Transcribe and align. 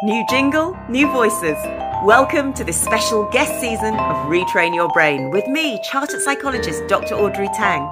New 0.00 0.24
jingle, 0.30 0.78
new 0.88 1.10
voices. 1.10 1.56
Welcome 2.04 2.52
to 2.52 2.62
this 2.62 2.80
special 2.80 3.28
guest 3.32 3.60
season 3.60 3.94
of 3.94 4.28
Retrain 4.28 4.72
Your 4.72 4.88
Brain 4.90 5.32
with 5.32 5.48
me, 5.48 5.80
chartered 5.82 6.20
psychologist 6.20 6.86
Dr. 6.86 7.16
Audrey 7.16 7.48
Tang. 7.56 7.82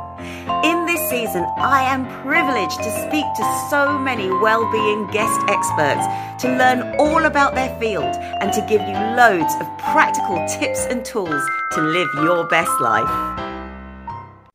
In 0.62 0.86
this 0.86 1.00
season, 1.10 1.44
I 1.58 1.82
am 1.82 2.06
privileged 2.22 2.76
to 2.76 3.08
speak 3.08 3.24
to 3.24 3.66
so 3.70 3.98
many 3.98 4.30
well-being 4.30 5.08
guest 5.08 5.40
experts 5.48 6.06
to 6.42 6.56
learn 6.56 6.94
all 7.00 7.24
about 7.24 7.56
their 7.56 7.76
field 7.80 8.14
and 8.40 8.52
to 8.52 8.60
give 8.68 8.82
you 8.82 8.94
loads 9.16 9.52
of 9.60 9.66
practical 9.78 10.36
tips 10.46 10.86
and 10.86 11.04
tools 11.04 11.42
to 11.72 11.80
live 11.80 12.08
your 12.22 12.46
best 12.46 12.80
life. 12.80 13.55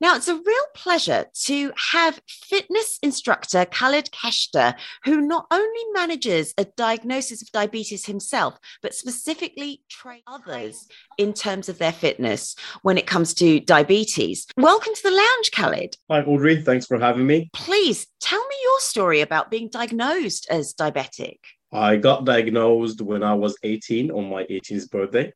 Now, 0.01 0.15
it's 0.15 0.27
a 0.27 0.33
real 0.33 0.65
pleasure 0.73 1.25
to 1.43 1.71
have 1.91 2.19
fitness 2.27 2.97
instructor 3.03 3.65
Khalid 3.65 4.09
Keshta, 4.09 4.73
who 5.05 5.21
not 5.21 5.45
only 5.51 5.83
manages 5.93 6.55
a 6.57 6.65
diagnosis 6.65 7.43
of 7.43 7.51
diabetes 7.51 8.07
himself, 8.07 8.57
but 8.81 8.95
specifically 8.95 9.83
trains 9.89 10.23
others 10.25 10.87
in 11.19 11.33
terms 11.33 11.69
of 11.69 11.77
their 11.77 11.91
fitness 11.91 12.55
when 12.81 12.97
it 12.97 13.05
comes 13.05 13.35
to 13.35 13.59
diabetes. 13.59 14.47
Welcome 14.57 14.95
to 14.95 15.03
the 15.03 15.11
lounge, 15.11 15.51
Khalid. 15.51 15.95
Hi, 16.09 16.23
Audrey. 16.23 16.63
Thanks 16.63 16.87
for 16.87 16.97
having 16.97 17.27
me. 17.27 17.51
Please 17.53 18.07
tell 18.19 18.41
me 18.41 18.55
your 18.63 18.79
story 18.79 19.21
about 19.21 19.51
being 19.51 19.69
diagnosed 19.69 20.47
as 20.49 20.73
diabetic. 20.73 21.37
I 21.71 21.97
got 21.97 22.25
diagnosed 22.25 23.01
when 23.01 23.21
I 23.21 23.35
was 23.35 23.55
18 23.61 24.09
on 24.09 24.31
my 24.31 24.45
18th 24.45 24.89
birthday. 24.89 25.31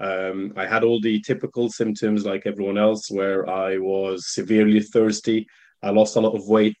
Um, 0.00 0.52
I 0.56 0.66
had 0.66 0.84
all 0.84 1.00
the 1.00 1.20
typical 1.20 1.70
symptoms 1.70 2.24
like 2.24 2.42
everyone 2.46 2.78
else, 2.78 3.10
where 3.10 3.48
I 3.48 3.78
was 3.78 4.32
severely 4.32 4.80
thirsty. 4.80 5.46
I 5.82 5.90
lost 5.90 6.16
a 6.16 6.20
lot 6.20 6.36
of 6.36 6.48
weight. 6.48 6.78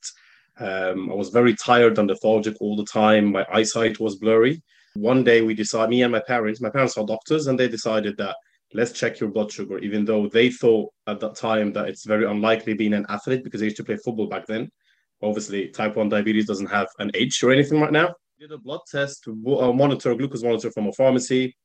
Um, 0.58 1.10
I 1.10 1.14
was 1.14 1.30
very 1.30 1.54
tired 1.54 1.98
and 1.98 2.08
lethargic 2.08 2.56
all 2.60 2.76
the 2.76 2.84
time. 2.84 3.32
My 3.32 3.46
eyesight 3.52 4.00
was 4.00 4.16
blurry. 4.16 4.62
One 4.94 5.22
day 5.24 5.42
we 5.42 5.54
decided, 5.54 5.90
me 5.90 6.02
and 6.02 6.12
my 6.12 6.20
parents, 6.20 6.60
my 6.60 6.70
parents 6.70 6.96
are 6.96 7.06
doctors, 7.06 7.46
and 7.46 7.58
they 7.58 7.68
decided 7.68 8.16
that 8.18 8.36
let's 8.74 8.92
check 8.92 9.20
your 9.20 9.30
blood 9.30 9.50
sugar, 9.50 9.78
even 9.78 10.04
though 10.04 10.28
they 10.28 10.50
thought 10.50 10.92
at 11.06 11.20
that 11.20 11.36
time 11.36 11.72
that 11.72 11.88
it's 11.88 12.04
very 12.04 12.24
unlikely 12.24 12.74
being 12.74 12.94
an 12.94 13.06
athlete 13.08 13.44
because 13.44 13.60
they 13.60 13.66
used 13.66 13.76
to 13.78 13.84
play 13.84 13.96
football 13.96 14.28
back 14.28 14.46
then. 14.46 14.70
Obviously, 15.22 15.68
type 15.68 15.96
1 15.96 16.08
diabetes 16.08 16.46
doesn't 16.46 16.66
have 16.66 16.86
an 16.98 17.10
age 17.14 17.42
or 17.42 17.50
anything 17.50 17.80
right 17.80 17.92
now. 17.92 18.14
Did 18.38 18.52
a 18.52 18.58
blood 18.58 18.80
test, 18.90 19.26
a 19.26 19.32
monitor, 19.32 20.12
a 20.12 20.16
glucose 20.16 20.44
monitor 20.44 20.70
from 20.70 20.86
a 20.86 20.92
pharmacy 20.92 21.56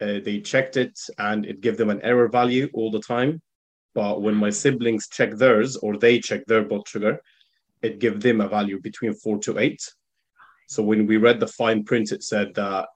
uh, 0.00 0.20
they 0.24 0.40
checked 0.40 0.76
it 0.76 0.98
and 1.18 1.46
it 1.46 1.60
gave 1.60 1.76
them 1.76 1.90
an 1.90 2.00
error 2.02 2.28
value 2.28 2.68
all 2.74 2.90
the 2.90 3.00
time. 3.00 3.40
But 3.94 4.22
when 4.22 4.34
my 4.34 4.50
siblings 4.50 5.08
check 5.08 5.36
theirs 5.36 5.76
or 5.76 5.96
they 5.96 6.18
check 6.18 6.44
their 6.46 6.64
blood 6.64 6.86
sugar, 6.88 7.20
it 7.82 8.00
gave 8.00 8.20
them 8.20 8.40
a 8.40 8.48
value 8.48 8.80
between 8.80 9.14
four 9.14 9.38
to 9.40 9.58
eight. 9.58 9.80
So 10.68 10.82
when 10.82 11.06
we 11.06 11.18
read 11.18 11.38
the 11.38 11.46
fine 11.46 11.84
print, 11.84 12.10
it 12.10 12.22
said 12.22 12.54
that 12.54 12.88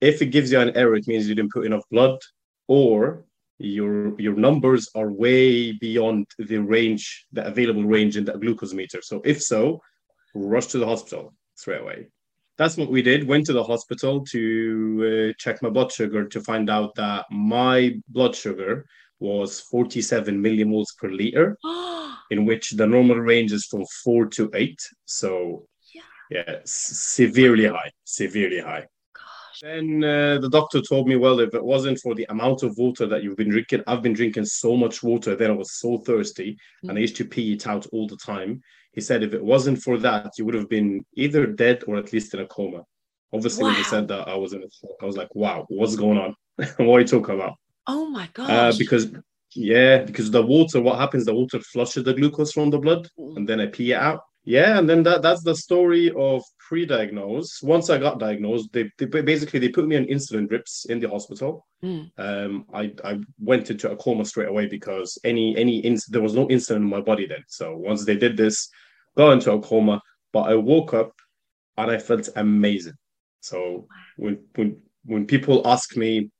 if 0.00 0.20
it 0.20 0.26
gives 0.26 0.52
you 0.52 0.60
an 0.60 0.76
error, 0.76 0.96
it 0.96 1.06
means 1.06 1.28
you 1.28 1.34
didn't 1.34 1.52
put 1.52 1.64
enough 1.64 1.84
blood, 1.90 2.18
or 2.66 3.24
your 3.58 4.20
your 4.20 4.34
numbers 4.34 4.88
are 4.96 5.12
way 5.12 5.72
beyond 5.72 6.26
the 6.38 6.58
range, 6.58 7.26
the 7.32 7.46
available 7.46 7.84
range 7.84 8.16
in 8.16 8.24
the 8.24 8.32
glucose 8.32 8.74
meter. 8.74 9.00
So 9.00 9.22
if 9.24 9.40
so, 9.40 9.80
rush 10.34 10.66
to 10.68 10.78
the 10.78 10.86
hospital 10.86 11.32
straight 11.54 11.80
away 11.80 12.08
that's 12.62 12.76
what 12.76 12.90
we 12.90 13.02
did. 13.02 13.26
Went 13.26 13.46
to 13.46 13.52
the 13.52 13.64
hospital 13.64 14.24
to 14.26 15.32
uh, 15.32 15.32
check 15.36 15.60
my 15.62 15.68
blood 15.68 15.90
sugar 15.90 16.28
to 16.28 16.40
find 16.40 16.70
out 16.70 16.94
that 16.94 17.26
my 17.30 17.94
blood 18.08 18.36
sugar 18.36 18.86
was 19.18 19.60
47 19.60 20.40
millimoles 20.40 20.96
per 20.96 21.10
liter, 21.10 21.56
in 22.30 22.46
which 22.46 22.70
the 22.72 22.86
normal 22.86 23.16
range 23.16 23.52
is 23.52 23.66
from 23.66 23.84
four 24.04 24.26
to 24.26 24.48
eight. 24.54 24.80
So, 25.06 25.66
yeah, 25.92 26.02
yeah 26.30 26.58
severely 26.64 27.66
high, 27.66 27.90
severely 28.04 28.60
high. 28.60 28.86
Then 29.60 30.02
uh, 30.02 30.38
the 30.40 30.50
doctor 30.50 30.80
told 30.82 31.06
me, 31.06 31.16
well, 31.16 31.40
if 31.40 31.54
it 31.54 31.64
wasn't 31.64 32.00
for 32.00 32.14
the 32.14 32.26
amount 32.30 32.62
of 32.62 32.76
water 32.76 33.06
that 33.06 33.22
you've 33.22 33.36
been 33.36 33.50
drinking, 33.50 33.82
I've 33.86 34.02
been 34.02 34.12
drinking 34.12 34.46
so 34.46 34.76
much 34.76 35.02
water. 35.02 35.34
Then 35.36 35.50
I 35.50 35.54
was 35.54 35.78
so 35.78 35.98
thirsty, 35.98 36.52
mm-hmm. 36.52 36.88
and 36.88 36.98
I 36.98 37.00
used 37.00 37.16
to 37.16 37.24
pee 37.24 37.52
it 37.54 37.66
out 37.66 37.86
all 37.92 38.06
the 38.06 38.16
time 38.16 38.62
he 38.92 39.00
said 39.00 39.22
if 39.22 39.34
it 39.34 39.44
wasn't 39.44 39.82
for 39.82 39.98
that, 39.98 40.32
you 40.38 40.44
would 40.44 40.54
have 40.54 40.68
been 40.68 41.04
either 41.14 41.46
dead 41.46 41.82
or 41.86 41.96
at 41.96 42.12
least 42.12 42.34
in 42.34 42.40
a 42.40 42.46
coma. 42.46 42.82
Obviously, 43.32 43.64
wow. 43.64 43.70
when 43.70 43.78
he 43.78 43.84
said 43.84 44.08
that, 44.08 44.28
I 44.28 44.34
was 44.34 44.52
in 44.52 44.62
a 44.62 44.70
shock. 44.70 44.96
I 45.00 45.06
was 45.06 45.16
like, 45.16 45.34
wow, 45.34 45.64
what's 45.68 45.96
going 45.96 46.18
on? 46.18 46.34
what 46.76 46.96
are 46.96 47.00
you 47.00 47.06
talking 47.06 47.34
about? 47.34 47.54
Oh 47.86 48.06
my 48.08 48.28
god! 48.34 48.50
Uh, 48.50 48.72
because 48.78 49.10
yeah, 49.54 49.98
because 49.98 50.30
the 50.30 50.42
water, 50.42 50.80
what 50.80 50.98
happens? 50.98 51.24
The 51.24 51.34
water 51.34 51.60
flushes 51.60 52.04
the 52.04 52.14
glucose 52.14 52.52
from 52.52 52.70
the 52.70 52.78
blood, 52.78 53.08
and 53.16 53.48
then 53.48 53.60
I 53.60 53.66
pee 53.66 53.92
it 53.92 53.96
out. 53.96 54.20
Yeah, 54.44 54.78
and 54.78 54.88
then 54.88 55.04
that 55.04 55.22
that's 55.22 55.44
the 55.44 55.54
story 55.54 56.10
of 56.16 56.42
pre-diagnosed. 56.58 57.62
Once 57.62 57.90
I 57.90 57.98
got 57.98 58.18
diagnosed, 58.18 58.72
they, 58.72 58.90
they 58.98 59.06
basically 59.06 59.60
they 59.60 59.68
put 59.68 59.86
me 59.86 59.96
on 59.96 60.04
insulin 60.06 60.48
drips 60.48 60.84
in 60.86 60.98
the 60.98 61.08
hospital. 61.08 61.66
Mm. 61.84 62.10
Um, 62.18 62.66
I 62.74 62.92
I 63.04 63.20
went 63.38 63.70
into 63.70 63.90
a 63.90 63.96
coma 63.96 64.24
straight 64.24 64.48
away 64.48 64.66
because 64.66 65.16
any 65.22 65.56
any 65.56 65.78
ins- 65.78 66.06
there 66.06 66.22
was 66.22 66.34
no 66.34 66.48
insulin 66.48 66.76
in 66.76 66.88
my 66.88 67.00
body 67.00 67.26
then. 67.26 67.44
So 67.46 67.76
once 67.76 68.04
they 68.04 68.16
did 68.16 68.36
this, 68.36 68.68
got 69.16 69.32
into 69.32 69.52
a 69.52 69.60
coma. 69.60 70.00
But 70.32 70.42
I 70.42 70.54
woke 70.54 70.94
up 70.94 71.12
and 71.76 71.90
I 71.90 71.98
felt 71.98 72.28
amazing. 72.36 72.94
So 73.40 73.86
when 74.16 74.38
when 74.54 74.80
when 75.04 75.26
people 75.26 75.66
ask 75.66 75.96
me 75.96 76.30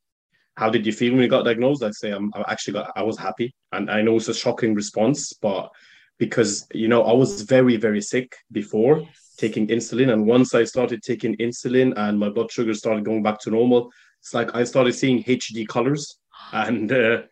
how 0.56 0.68
did 0.68 0.86
you 0.86 0.92
feel 0.92 1.12
when 1.12 1.22
you 1.22 1.28
got 1.28 1.44
diagnosed, 1.44 1.82
I 1.82 1.90
say 1.90 2.10
I'm 2.10 2.30
I 2.34 2.44
actually 2.48 2.74
got 2.74 2.92
I 2.96 3.02
was 3.02 3.18
happy, 3.18 3.54
and 3.72 3.90
I 3.90 4.02
know 4.02 4.16
it's 4.16 4.28
a 4.28 4.34
shocking 4.34 4.74
response, 4.74 5.32
but 5.32 5.70
because 6.18 6.66
you 6.72 6.88
know 6.88 7.02
I 7.02 7.12
was 7.12 7.42
very 7.42 7.76
very 7.76 8.00
sick 8.00 8.34
before 8.52 8.98
yes. 9.00 9.34
taking 9.36 9.66
insulin, 9.68 10.12
and 10.12 10.26
once 10.26 10.54
I 10.54 10.64
started 10.64 11.02
taking 11.02 11.36
insulin 11.38 11.94
and 11.96 12.18
my 12.18 12.28
blood 12.28 12.50
sugar 12.50 12.74
started 12.74 13.04
going 13.04 13.22
back 13.22 13.40
to 13.40 13.50
normal, 13.50 13.90
it's 14.20 14.34
like 14.34 14.54
I 14.54 14.64
started 14.64 14.94
seeing 14.94 15.24
HD 15.24 15.66
colors, 15.66 16.18
and 16.52 16.92
uh, 16.92 17.22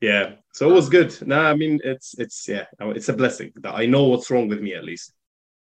yeah, 0.00 0.34
so 0.52 0.68
it 0.70 0.72
was 0.72 0.88
good. 0.88 1.16
No, 1.26 1.40
I 1.40 1.54
mean 1.54 1.80
it's 1.82 2.14
it's 2.18 2.46
yeah, 2.48 2.64
it's 2.80 3.08
a 3.08 3.14
blessing 3.14 3.52
that 3.56 3.74
I 3.74 3.86
know 3.86 4.04
what's 4.04 4.30
wrong 4.30 4.48
with 4.48 4.60
me 4.60 4.74
at 4.74 4.84
least. 4.84 5.12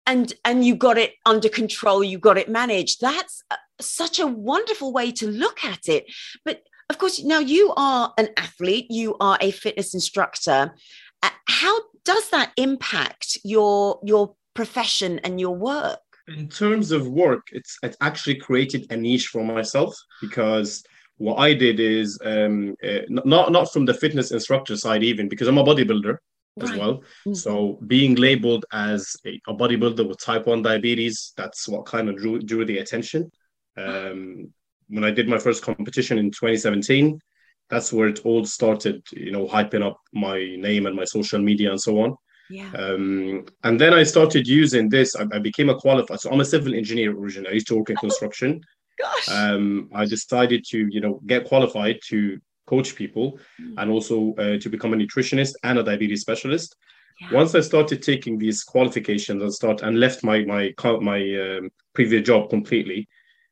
And 0.06 0.32
and 0.44 0.64
you 0.64 0.76
got 0.76 0.98
it 0.98 1.14
under 1.26 1.48
control, 1.48 2.04
you 2.04 2.18
got 2.18 2.38
it 2.38 2.48
managed. 2.48 3.00
That's 3.00 3.42
uh, 3.50 3.56
such 3.80 4.18
a 4.18 4.26
wonderful 4.26 4.92
way 4.92 5.10
to 5.12 5.28
look 5.28 5.64
at 5.64 5.88
it. 5.88 6.06
But 6.44 6.62
of 6.88 6.98
course, 6.98 7.22
now 7.22 7.38
you 7.38 7.72
are 7.76 8.12
an 8.18 8.28
athlete, 8.36 8.86
you 8.90 9.16
are 9.20 9.38
a 9.40 9.50
fitness 9.50 9.94
instructor. 9.94 10.74
Uh, 11.22 11.30
how 11.46 11.78
does 12.04 12.30
that 12.30 12.52
impact 12.56 13.38
your 13.44 14.00
your 14.04 14.34
profession 14.54 15.18
and 15.20 15.40
your 15.40 15.56
work? 15.56 16.00
In 16.28 16.48
terms 16.48 16.92
of 16.92 17.08
work, 17.08 17.48
it's 17.52 17.78
it 17.82 17.96
actually 18.00 18.36
created 18.36 18.86
a 18.90 18.96
niche 18.96 19.26
for 19.26 19.44
myself 19.44 19.96
because 20.20 20.84
what 21.20 21.36
I 21.38 21.52
did 21.52 21.80
is 21.80 22.18
um, 22.24 22.74
uh, 22.82 23.00
not 23.10 23.52
not 23.52 23.70
from 23.70 23.84
the 23.84 23.92
fitness 23.92 24.30
instructor 24.30 24.74
side 24.74 25.02
even 25.02 25.28
because 25.28 25.48
I'm 25.48 25.58
a 25.58 25.64
bodybuilder 25.64 26.16
as 26.62 26.72
well. 26.72 26.94
Mm-hmm. 26.94 27.34
So 27.34 27.78
being 27.86 28.14
labeled 28.14 28.64
as 28.72 29.14
a, 29.26 29.38
a, 29.46 29.54
bodybuilder 29.54 30.08
with 30.08 30.18
type 30.18 30.46
one 30.46 30.62
diabetes, 30.62 31.34
that's 31.36 31.68
what 31.68 31.84
kind 31.84 32.08
of 32.08 32.16
drew 32.16 32.40
drew 32.40 32.64
the 32.64 32.78
attention. 32.78 33.30
Um, 33.76 34.50
when 34.88 35.04
I 35.04 35.10
did 35.10 35.28
my 35.28 35.38
first 35.38 35.62
competition 35.62 36.16
in 36.16 36.30
2017, 36.30 37.20
that's 37.68 37.92
where 37.92 38.08
it 38.08 38.20
all 38.24 38.46
started, 38.46 39.02
you 39.12 39.30
know, 39.30 39.46
hyping 39.46 39.84
up 39.86 39.98
my 40.14 40.38
name 40.56 40.86
and 40.86 40.96
my 40.96 41.04
social 41.04 41.38
media 41.38 41.70
and 41.70 41.80
so 41.80 42.00
on. 42.00 42.16
Yeah. 42.48 42.70
Um, 42.72 43.44
and 43.62 43.78
then 43.78 43.92
I 43.92 44.04
started 44.04 44.48
using 44.48 44.88
this. 44.88 45.14
I, 45.14 45.26
I, 45.32 45.38
became 45.38 45.68
a 45.68 45.76
qualified. 45.76 46.18
So 46.18 46.30
I'm 46.30 46.40
a 46.40 46.44
civil 46.44 46.74
engineer 46.74 47.12
originally. 47.12 47.50
I 47.50 47.54
used 47.54 47.68
to 47.68 47.76
work 47.76 47.90
in 47.90 47.96
oh, 47.98 48.00
construction. 48.00 48.60
Gosh. 49.00 49.28
Um, 49.28 49.88
I 49.94 50.04
decided 50.04 50.64
to, 50.70 50.88
you 50.90 51.00
know, 51.00 51.20
get 51.26 51.44
qualified 51.44 51.98
to 52.08 52.38
coach 52.66 52.94
people 52.94 53.38
mm. 53.60 53.74
and 53.78 53.90
also 53.90 54.34
uh, 54.34 54.58
to 54.58 54.68
become 54.68 54.92
a 54.92 54.96
nutritionist 54.96 55.54
and 55.62 55.78
a 55.78 55.82
diabetes 55.82 56.20
specialist. 56.20 56.76
Yeah. 57.20 57.34
Once 57.34 57.54
I 57.54 57.60
started 57.60 58.02
taking 58.02 58.38
these 58.38 58.62
qualifications 58.62 59.42
and 59.42 59.52
start 59.52 59.82
and 59.82 59.98
left 59.98 60.24
my 60.24 60.44
my 60.44 60.72
my 61.12 61.20
um, 61.44 61.70
previous 61.94 62.26
job 62.26 62.48
completely, 62.48 63.08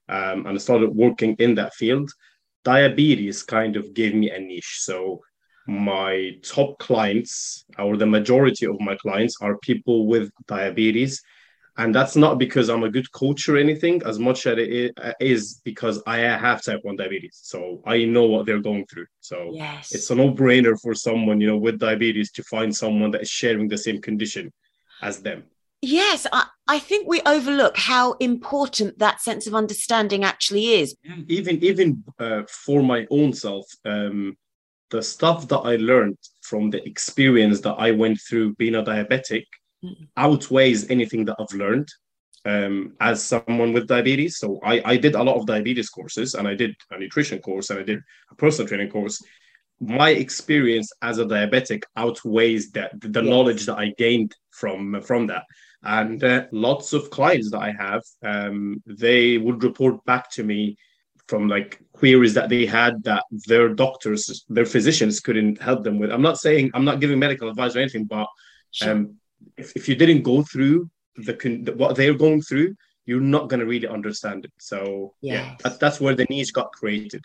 um, 0.08 0.46
and 0.46 0.54
I 0.56 0.58
started 0.58 0.90
working 0.94 1.34
in 1.38 1.54
that 1.56 1.74
field, 1.74 2.10
diabetes 2.64 3.42
kind 3.42 3.76
of 3.76 3.92
gave 3.92 4.14
me 4.14 4.30
a 4.30 4.38
niche. 4.38 4.78
So 4.80 5.20
my 5.66 6.32
top 6.42 6.78
clients, 6.78 7.64
or 7.78 7.98
the 7.98 8.06
majority 8.06 8.64
of 8.66 8.80
my 8.80 8.96
clients, 8.96 9.36
are 9.42 9.58
people 9.58 10.06
with 10.06 10.30
diabetes. 10.46 11.20
And 11.78 11.94
that's 11.94 12.16
not 12.16 12.38
because 12.38 12.68
I'm 12.68 12.82
a 12.82 12.90
good 12.90 13.10
coach 13.12 13.48
or 13.48 13.56
anything, 13.56 14.02
as 14.04 14.18
much 14.18 14.46
as 14.46 14.58
it 14.58 14.92
is 15.20 15.60
because 15.64 16.02
I 16.06 16.18
have 16.18 16.62
type 16.62 16.80
1 16.82 16.96
diabetes. 16.96 17.38
So 17.42 17.80
I 17.86 18.04
know 18.04 18.24
what 18.24 18.46
they're 18.46 18.60
going 18.60 18.84
through. 18.86 19.06
So 19.20 19.52
yes. 19.54 19.94
it's 19.94 20.10
a 20.10 20.14
no 20.16 20.32
brainer 20.32 20.78
for 20.80 20.92
someone, 20.92 21.40
you 21.40 21.46
know, 21.46 21.56
with 21.56 21.78
diabetes 21.78 22.32
to 22.32 22.42
find 22.42 22.74
someone 22.74 23.12
that 23.12 23.22
is 23.22 23.30
sharing 23.30 23.68
the 23.68 23.78
same 23.78 24.00
condition 24.02 24.52
as 25.02 25.22
them. 25.22 25.44
Yes, 25.80 26.26
I, 26.32 26.46
I 26.66 26.80
think 26.80 27.06
we 27.06 27.20
overlook 27.24 27.76
how 27.76 28.14
important 28.14 28.98
that 28.98 29.20
sense 29.20 29.46
of 29.46 29.54
understanding 29.54 30.24
actually 30.24 30.80
is. 30.80 30.96
Even 31.28 31.62
even 31.62 32.02
uh, 32.18 32.42
for 32.48 32.82
my 32.82 33.06
own 33.10 33.32
self, 33.32 33.64
um, 33.84 34.36
the 34.90 35.02
stuff 35.02 35.46
that 35.48 35.58
I 35.58 35.76
learned 35.76 36.18
from 36.42 36.70
the 36.70 36.84
experience 36.84 37.60
that 37.60 37.74
I 37.74 37.92
went 37.92 38.18
through 38.20 38.54
being 38.54 38.74
a 38.74 38.82
diabetic. 38.82 39.44
Outweighs 40.16 40.90
anything 40.90 41.24
that 41.26 41.36
I've 41.38 41.56
learned. 41.56 41.88
um, 42.44 42.94
as 43.00 43.22
someone 43.22 43.72
with 43.72 43.86
diabetes. 43.88 44.38
So 44.38 44.60
I, 44.64 44.80
I 44.84 44.96
did 44.96 45.14
a 45.14 45.22
lot 45.22 45.36
of 45.36 45.46
diabetes 45.46 45.90
courses 45.90 46.34
and 46.34 46.46
I 46.46 46.54
did 46.54 46.74
a 46.90 46.98
nutrition 46.98 47.40
course 47.40 47.70
and 47.70 47.78
I 47.78 47.82
did 47.82 48.00
a 48.30 48.34
personal 48.34 48.68
training 48.68 48.90
course. 48.90 49.22
My 49.80 50.10
experience 50.10 50.90
as 51.02 51.18
a 51.18 51.24
diabetic 51.24 51.84
outweighs 51.96 52.70
that 52.72 53.00
the 53.00 53.22
yes. 53.22 53.30
knowledge 53.30 53.66
that 53.66 53.78
I 53.78 53.92
gained 53.96 54.34
from 54.50 55.00
from 55.02 55.26
that. 55.28 55.44
And 55.84 56.22
uh, 56.24 56.46
lots 56.50 56.92
of 56.92 57.10
clients 57.10 57.52
that 57.52 57.60
I 57.60 57.70
have, 57.70 58.02
um, 58.24 58.82
they 58.86 59.38
would 59.38 59.62
report 59.62 60.04
back 60.04 60.28
to 60.32 60.42
me 60.42 60.76
from 61.28 61.46
like 61.46 61.80
queries 61.92 62.34
that 62.34 62.48
they 62.48 62.66
had 62.66 63.04
that 63.04 63.22
their 63.46 63.68
doctors, 63.68 64.44
their 64.48 64.66
physicians 64.66 65.20
couldn't 65.20 65.62
help 65.62 65.84
them 65.84 66.00
with. 66.00 66.10
I'm 66.10 66.22
not 66.22 66.38
saying 66.38 66.72
I'm 66.74 66.84
not 66.84 66.98
giving 66.98 67.18
medical 67.20 67.48
advice 67.48 67.76
or 67.76 67.80
anything, 67.80 68.04
but 68.04 68.26
um, 68.82 69.14
if, 69.56 69.72
if 69.76 69.88
you 69.88 69.96
didn't 69.96 70.22
go 70.22 70.42
through 70.42 70.90
the 71.16 71.74
what 71.76 71.96
they're 71.96 72.14
going 72.14 72.42
through, 72.42 72.74
you're 73.08 73.20
not 73.20 73.48
going 73.48 73.60
to 73.60 73.66
really 73.66 73.88
understand 73.88 74.44
it. 74.44 74.52
So 74.58 75.14
yes. 75.22 75.46
yeah, 75.46 75.56
that, 75.64 75.80
that's 75.80 75.98
where 75.98 76.14
the 76.14 76.26
niche 76.28 76.52
got 76.52 76.70
created. 76.72 77.24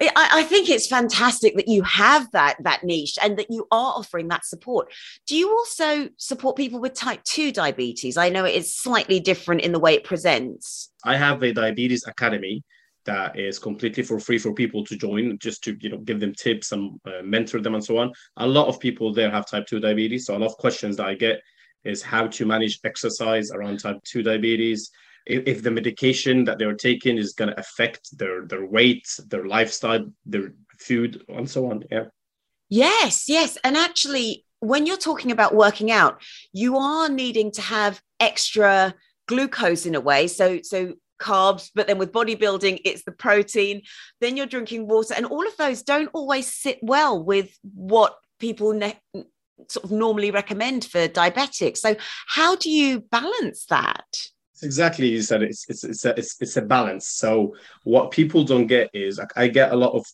I, 0.00 0.10
I, 0.14 0.42
think 0.42 0.68
it's 0.68 0.86
fantastic 0.86 1.56
that 1.56 1.68
you 1.68 1.82
have 1.84 2.30
that 2.32 2.56
that 2.64 2.84
niche 2.84 3.18
and 3.22 3.38
that 3.38 3.46
you 3.50 3.66
are 3.70 3.94
offering 3.96 4.28
that 4.28 4.44
support. 4.44 4.92
Do 5.26 5.34
you 5.34 5.50
also 5.50 6.10
support 6.18 6.56
people 6.56 6.80
with 6.80 6.92
type 6.92 7.24
two 7.24 7.50
diabetes? 7.50 8.18
I 8.18 8.28
know 8.28 8.44
it 8.44 8.54
is 8.54 8.76
slightly 8.76 9.20
different 9.20 9.62
in 9.62 9.72
the 9.72 9.78
way 9.78 9.94
it 9.94 10.04
presents. 10.04 10.90
I 11.02 11.16
have 11.16 11.42
a 11.42 11.52
diabetes 11.52 12.04
academy 12.06 12.62
that 13.04 13.38
is 13.38 13.58
completely 13.58 14.02
for 14.02 14.20
free 14.20 14.38
for 14.38 14.52
people 14.52 14.84
to 14.84 14.96
join 14.96 15.38
just 15.38 15.64
to 15.64 15.76
you 15.80 15.88
know 15.88 15.98
give 15.98 16.20
them 16.20 16.34
tips 16.34 16.72
and 16.72 17.00
uh, 17.06 17.22
mentor 17.24 17.60
them 17.60 17.74
and 17.74 17.84
so 17.84 17.98
on 17.98 18.12
a 18.36 18.46
lot 18.46 18.68
of 18.68 18.78
people 18.78 19.12
there 19.12 19.30
have 19.30 19.44
type 19.44 19.66
2 19.66 19.80
diabetes 19.80 20.26
so 20.26 20.36
a 20.36 20.38
lot 20.38 20.50
of 20.50 20.56
questions 20.58 20.96
that 20.96 21.06
i 21.06 21.14
get 21.14 21.42
is 21.84 22.02
how 22.02 22.26
to 22.28 22.46
manage 22.46 22.80
exercise 22.84 23.50
around 23.50 23.80
type 23.80 24.02
2 24.04 24.22
diabetes. 24.22 24.90
If, 25.26 25.44
if 25.46 25.62
the 25.62 25.70
medication 25.70 26.44
that 26.44 26.58
they're 26.58 26.74
taking 26.74 27.16
is 27.16 27.32
going 27.32 27.50
to 27.50 27.60
affect 27.60 28.16
their 28.18 28.44
their 28.46 28.66
weight 28.66 29.06
their 29.28 29.46
lifestyle 29.46 30.06
their 30.26 30.52
food 30.78 31.24
and 31.28 31.48
so 31.48 31.70
on 31.70 31.84
yeah. 31.90 32.06
Yes 32.68 33.28
yes. 33.28 33.56
And 33.62 33.76
actually 33.76 34.44
when 34.58 34.86
you're 34.86 34.96
talking 34.96 35.30
about 35.30 35.54
working 35.54 35.92
out 35.92 36.20
you 36.52 36.76
are 36.76 37.08
needing 37.08 37.52
to 37.52 37.62
have 37.62 38.00
extra 38.18 38.94
glucose 39.28 39.86
in 39.86 39.94
a 39.94 40.00
way. 40.00 40.26
So 40.26 40.60
so 40.62 40.94
carbs 41.20 41.70
but 41.72 41.86
then 41.86 41.98
with 41.98 42.10
bodybuilding 42.10 42.80
it's 42.84 43.04
the 43.04 43.12
protein 43.12 43.82
then 44.20 44.36
you're 44.36 44.46
drinking 44.46 44.88
water. 44.88 45.14
And 45.14 45.26
all 45.26 45.46
of 45.46 45.56
those 45.56 45.82
don't 45.82 46.10
always 46.12 46.52
sit 46.52 46.80
well 46.82 47.22
with 47.22 47.56
what 47.62 48.16
people 48.40 48.72
ne- 48.72 49.00
sort 49.68 49.84
of 49.84 49.90
normally 49.90 50.30
recommend 50.30 50.84
for 50.84 51.08
diabetics. 51.08 51.78
So 51.78 51.96
how 52.26 52.56
do 52.56 52.70
you 52.70 53.00
balance 53.00 53.66
that? 53.66 54.04
Exactly, 54.62 55.08
you 55.08 55.22
said 55.22 55.42
it's 55.42 55.64
it's 55.68 55.82
it's 55.82 56.04
a, 56.04 56.10
it's, 56.16 56.36
it's 56.40 56.56
a 56.56 56.62
balance. 56.62 57.08
So 57.08 57.54
what 57.82 58.12
people 58.12 58.44
don't 58.44 58.68
get 58.68 58.90
is 58.94 59.18
like, 59.18 59.32
I 59.36 59.48
get 59.48 59.72
a 59.72 59.76
lot 59.76 59.92
of 59.92 60.06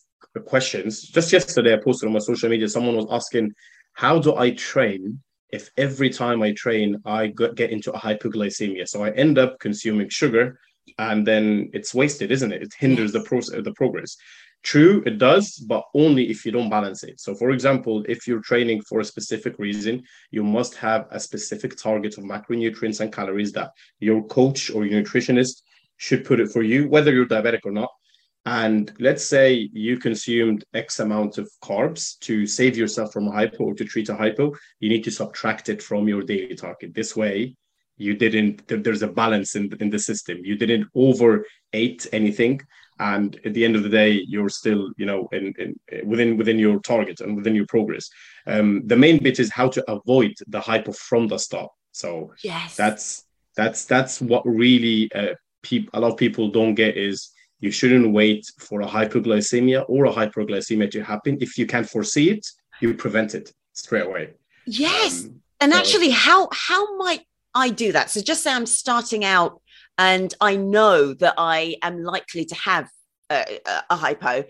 questions. 0.45 1.03
Just 1.03 1.31
yesterday, 1.31 1.73
I 1.73 1.77
posted 1.77 2.07
on 2.07 2.13
my 2.13 2.19
social 2.19 2.49
media. 2.49 2.67
Someone 2.67 2.95
was 2.95 3.07
asking, 3.11 3.53
"How 3.93 4.19
do 4.19 4.35
I 4.35 4.51
train 4.51 5.21
if 5.51 5.69
every 5.77 6.09
time 6.09 6.41
I 6.41 6.53
train 6.53 6.97
I 7.05 7.27
get 7.27 7.69
into 7.69 7.91
a 7.91 7.99
hypoglycemia?" 7.99 8.87
So 8.87 9.03
I 9.03 9.11
end 9.11 9.37
up 9.37 9.59
consuming 9.59 10.09
sugar, 10.09 10.59
and 10.97 11.27
then 11.27 11.69
it's 11.73 11.93
wasted, 11.93 12.31
isn't 12.31 12.51
it? 12.51 12.63
It 12.63 12.73
hinders 12.77 13.11
the 13.11 13.21
process, 13.21 13.63
the 13.63 13.73
progress. 13.73 14.17
True, 14.61 15.01
it 15.05 15.17
does, 15.17 15.55
but 15.55 15.85
only 15.93 16.29
if 16.29 16.45
you 16.45 16.51
don't 16.51 16.69
balance 16.69 17.03
it. 17.03 17.19
So, 17.19 17.33
for 17.33 17.51
example, 17.51 18.03
if 18.09 18.27
you're 18.27 18.41
training 18.41 18.81
for 18.81 18.99
a 18.99 19.05
specific 19.05 19.57
reason, 19.57 20.03
you 20.31 20.43
must 20.43 20.75
have 20.75 21.07
a 21.11 21.19
specific 21.19 21.77
target 21.77 22.17
of 22.17 22.25
macronutrients 22.25 22.99
and 22.99 23.11
calories 23.11 23.53
that 23.53 23.71
your 23.99 24.21
coach 24.27 24.69
or 24.69 24.85
your 24.85 25.01
nutritionist 25.01 25.61
should 25.97 26.25
put 26.25 26.41
it 26.41 26.51
for 26.51 26.61
you, 26.61 26.89
whether 26.89 27.13
you're 27.13 27.25
diabetic 27.25 27.61
or 27.63 27.71
not. 27.71 27.89
And 28.45 28.91
let's 28.99 29.23
say 29.23 29.69
you 29.73 29.97
consumed 29.97 30.65
X 30.73 30.99
amount 30.99 31.37
of 31.37 31.49
carbs 31.63 32.17
to 32.19 32.45
save 32.45 32.77
yourself 32.77 33.13
from 33.13 33.27
a 33.27 33.31
hypo 33.31 33.65
or 33.65 33.75
to 33.75 33.85
treat 33.85 34.09
a 34.09 34.15
hypo, 34.15 34.53
you 34.79 34.89
need 34.89 35.03
to 35.05 35.11
subtract 35.11 35.69
it 35.69 35.81
from 35.81 36.07
your 36.07 36.23
daily 36.23 36.55
target. 36.55 36.93
This 36.93 37.15
way, 37.15 37.55
you 37.97 38.15
didn't, 38.15 38.65
there's 38.67 39.03
a 39.03 39.07
balance 39.07 39.55
in, 39.55 39.69
in 39.81 39.89
the 39.89 39.99
system. 39.99 40.39
You 40.43 40.55
didn't 40.55 40.87
over 40.95 41.45
ate 41.73 42.07
anything 42.13 42.61
and 42.99 43.39
at 43.45 43.53
the 43.53 43.63
end 43.65 43.75
of 43.75 43.83
the 43.83 43.89
day 43.89 44.11
you're 44.27 44.49
still 44.49 44.91
you 44.97 45.05
know 45.05 45.27
in, 45.31 45.53
in 45.57 46.07
within 46.07 46.37
within 46.37 46.59
your 46.59 46.79
target 46.79 47.21
and 47.21 47.35
within 47.35 47.55
your 47.55 47.65
progress. 47.67 48.09
Um 48.47 48.87
the 48.87 48.97
main 48.97 49.21
bit 49.23 49.39
is 49.39 49.51
how 49.51 49.69
to 49.69 49.91
avoid 49.91 50.33
the 50.47 50.59
hypo 50.59 50.91
from 50.91 51.27
the 51.27 51.37
start 51.37 51.71
so 51.91 52.31
yes. 52.43 52.75
that's 52.75 53.25
that's 53.55 53.85
that's 53.85 54.21
what 54.21 54.45
really 54.45 55.11
uh, 55.13 55.33
people 55.63 55.89
a 55.93 55.99
lot 55.99 56.11
of 56.11 56.17
people 56.17 56.49
don't 56.49 56.75
get 56.75 56.95
is 56.95 57.31
you 57.59 57.71
shouldn't 57.71 58.13
wait 58.13 58.45
for 58.57 58.81
a 58.81 58.87
hypoglycemia 58.87 59.83
or 59.89 60.05
a 60.05 60.13
hyperglycemia 60.13 60.89
to 60.91 61.03
happen. 61.03 61.37
If 61.41 61.57
you 61.57 61.65
can 61.65 61.83
foresee 61.83 62.29
it 62.29 62.47
you 62.79 62.93
prevent 62.93 63.35
it 63.35 63.51
straight 63.73 64.05
away. 64.05 64.29
Yes. 64.65 65.25
Um, 65.25 65.41
and 65.59 65.73
so, 65.73 65.79
actually 65.79 66.11
how 66.11 66.47
how 66.53 66.95
might 66.97 67.25
i 67.53 67.69
do 67.69 67.91
that? 67.91 68.09
So 68.09 68.21
just 68.21 68.43
say 68.43 68.53
i'm 68.53 68.65
starting 68.65 69.25
out 69.25 69.61
and 69.99 70.33
I 70.39 70.55
know 70.55 71.13
that 71.13 71.33
I 71.37 71.75
am 71.83 72.03
likely 72.03 72.45
to 72.45 72.55
have 72.55 72.89
a, 73.29 73.59
a 73.89 73.95
hypo, 73.97 74.45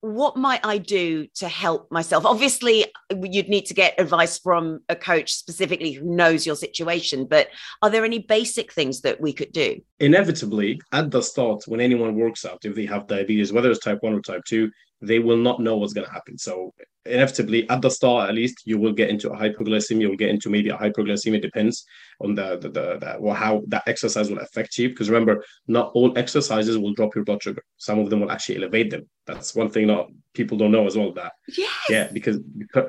what 0.00 0.36
might 0.36 0.60
I 0.64 0.78
do 0.78 1.26
to 1.36 1.48
help 1.48 1.90
myself? 1.90 2.24
Obviously, 2.24 2.86
you'd 3.10 3.48
need 3.48 3.66
to 3.66 3.74
get 3.74 4.00
advice 4.00 4.38
from 4.38 4.80
a 4.88 4.96
coach 4.96 5.32
specifically 5.32 5.92
who 5.92 6.04
knows 6.04 6.46
your 6.46 6.56
situation, 6.56 7.26
but 7.26 7.48
are 7.82 7.90
there 7.90 8.04
any 8.04 8.20
basic 8.20 8.72
things 8.72 9.00
that 9.02 9.20
we 9.20 9.32
could 9.32 9.52
do? 9.52 9.80
Inevitably, 9.98 10.80
at 10.92 11.10
the 11.10 11.20
start, 11.20 11.64
when 11.66 11.80
anyone 11.80 12.14
works 12.16 12.44
out, 12.44 12.64
if 12.64 12.74
they 12.74 12.86
have 12.86 13.06
diabetes, 13.08 13.52
whether 13.52 13.70
it's 13.70 13.80
type 13.80 13.98
1 14.02 14.12
or 14.14 14.20
type 14.20 14.42
2, 14.46 14.70
they 15.02 15.18
will 15.18 15.36
not 15.36 15.60
know 15.60 15.76
what's 15.76 15.92
going 15.92 16.06
to 16.06 16.12
happen. 16.12 16.38
So 16.38 16.72
inevitably, 17.04 17.68
at 17.68 17.82
the 17.82 17.90
start, 17.90 18.28
at 18.28 18.34
least, 18.34 18.62
you 18.64 18.78
will 18.78 18.92
get 18.92 19.10
into 19.10 19.30
a 19.30 19.36
hypoglycemia. 19.36 20.02
You'll 20.02 20.16
get 20.16 20.30
into 20.30 20.48
maybe 20.48 20.70
a 20.70 20.76
hyperglycemia. 20.76 21.42
Depends 21.42 21.84
on 22.20 22.34
the 22.34 22.58
the, 22.58 22.68
the, 22.68 22.98
the 22.98 23.14
or 23.16 23.34
how 23.34 23.62
that 23.68 23.82
exercise 23.86 24.30
will 24.30 24.38
affect 24.38 24.78
you. 24.78 24.88
Because 24.88 25.10
remember, 25.10 25.44
not 25.66 25.90
all 25.94 26.16
exercises 26.16 26.78
will 26.78 26.94
drop 26.94 27.14
your 27.14 27.24
blood 27.24 27.42
sugar. 27.42 27.62
Some 27.76 27.98
of 27.98 28.10
them 28.10 28.20
will 28.20 28.30
actually 28.30 28.56
elevate 28.58 28.90
them. 28.90 29.08
That's 29.26 29.54
one 29.54 29.70
thing 29.70 29.88
that 29.88 30.06
people 30.34 30.56
don't 30.56 30.72
know 30.72 30.86
as 30.86 30.96
well. 30.96 31.12
That 31.12 31.32
yes. 31.56 31.70
yeah, 31.88 32.08
because 32.12 32.38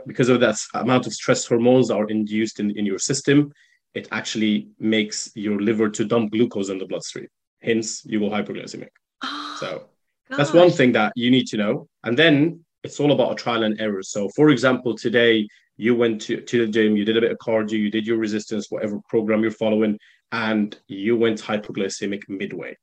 because 0.05 0.29
of 0.29 0.39
that 0.41 0.57
amount 0.75 1.07
of 1.07 1.13
stress 1.13 1.45
hormones 1.45 1.89
are 1.89 2.07
induced 2.09 2.59
in, 2.59 2.71
in 2.77 2.85
your 2.85 2.99
system, 2.99 3.51
it 3.93 4.07
actually 4.11 4.69
makes 4.79 5.31
your 5.35 5.59
liver 5.59 5.89
to 5.89 6.05
dump 6.05 6.31
glucose 6.31 6.69
in 6.69 6.77
the 6.77 6.85
bloodstream. 6.85 7.27
Hence, 7.61 8.03
you 8.05 8.19
will 8.19 8.29
hypoglycemic. 8.29 8.89
Oh. 9.23 9.57
So 9.59 9.89
Gosh. 10.29 10.37
That's 10.37 10.53
one 10.53 10.71
thing 10.71 10.91
that 10.93 11.13
you 11.15 11.29
need 11.31 11.47
to 11.47 11.57
know. 11.57 11.87
And 12.03 12.17
then 12.17 12.63
it's 12.83 12.99
all 12.99 13.11
about 13.11 13.31
a 13.31 13.35
trial 13.35 13.63
and 13.63 13.79
error. 13.79 14.03
So, 14.03 14.29
for 14.35 14.49
example, 14.49 14.95
today 14.95 15.47
you 15.77 15.95
went 15.95 16.21
to, 16.21 16.41
to 16.41 16.65
the 16.65 16.71
gym, 16.71 16.95
you 16.95 17.05
did 17.05 17.17
a 17.17 17.21
bit 17.21 17.31
of 17.31 17.37
cardio, 17.37 17.71
you 17.71 17.89
did 17.89 18.05
your 18.05 18.17
resistance, 18.17 18.67
whatever 18.69 18.99
program 19.09 19.41
you're 19.41 19.51
following, 19.51 19.97
and 20.31 20.77
you 20.87 21.17
went 21.17 21.41
hypoglycemic 21.41 22.21
midway. 22.27 22.75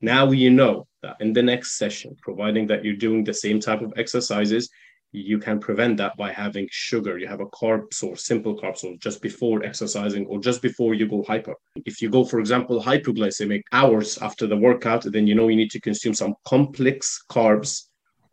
Now 0.00 0.30
you 0.30 0.50
know 0.50 0.86
that 1.02 1.16
in 1.20 1.32
the 1.32 1.42
next 1.42 1.78
session, 1.78 2.16
providing 2.20 2.66
that 2.66 2.84
you're 2.84 2.96
doing 2.96 3.24
the 3.24 3.34
same 3.34 3.60
type 3.60 3.80
of 3.80 3.92
exercises, 3.96 4.68
you 5.16 5.38
can 5.38 5.58
prevent 5.58 5.96
that 5.96 6.16
by 6.16 6.30
having 6.30 6.68
sugar. 6.70 7.18
You 7.18 7.26
have 7.26 7.40
a 7.40 7.46
carb 7.46 7.92
source, 7.92 8.24
simple 8.24 8.54
carb 8.60 8.76
source, 8.76 8.98
just 8.98 9.22
before 9.22 9.64
exercising 9.64 10.26
or 10.26 10.38
just 10.40 10.60
before 10.60 10.94
you 10.94 11.08
go 11.08 11.22
hyper. 11.22 11.54
If 11.84 12.02
you 12.02 12.10
go, 12.10 12.24
for 12.24 12.38
example, 12.38 12.82
hypoglycemic 12.82 13.62
hours 13.72 14.18
after 14.18 14.46
the 14.46 14.56
workout, 14.56 15.04
then 15.04 15.26
you 15.26 15.34
know 15.34 15.48
you 15.48 15.56
need 15.56 15.70
to 15.70 15.80
consume 15.80 16.14
some 16.14 16.34
complex 16.44 17.24
carbs 17.30 17.84